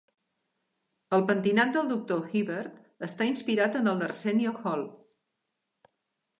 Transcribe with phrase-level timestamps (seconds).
[1.17, 4.85] El pentinat del Doctor Hibbert està inspirat en el d'Arsenio Hall.